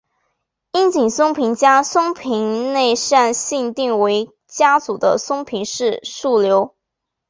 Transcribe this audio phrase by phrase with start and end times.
[0.71, 6.73] 樱井松平家松平内膳信定为家祖的松平氏庶流。